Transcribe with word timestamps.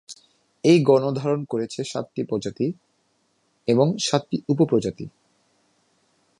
এই 0.63 0.77
গণ 0.83 1.03
ধারণ 1.13 1.41
করেছে 1.43 1.83
সাতটি 1.83 2.21
প্রজাতি, 2.23 2.67
এবং 3.67 3.87
সাতটি 3.99 4.37
উপপ্রজাতি। 4.49 5.05